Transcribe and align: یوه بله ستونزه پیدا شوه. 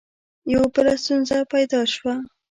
یوه 0.53 0.67
بله 0.73 0.93
ستونزه 1.03 1.37
پیدا 1.53 1.81
شوه. 1.93 2.13